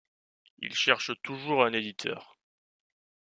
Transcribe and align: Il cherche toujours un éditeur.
Il 0.57 0.73
cherche 0.73 1.11
toujours 1.21 1.63
un 1.63 1.73
éditeur. 1.73 2.35